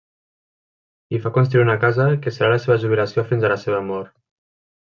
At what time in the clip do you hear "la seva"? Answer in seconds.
2.55-2.79, 3.55-3.87